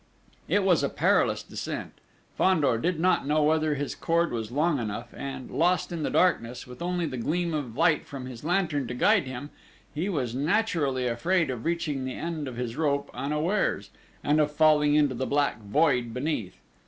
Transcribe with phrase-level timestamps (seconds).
[0.47, 1.91] It was a perilous descent!
[2.35, 6.65] Fandor did not know whether his cord was long enough, and, lost in the darkness,
[6.65, 9.51] with only the gleam of light from his lantern to guide him,
[9.93, 13.91] he was naturally afraid of reaching the end of his rope unawares,
[14.23, 16.57] and of falling into the black void beneath.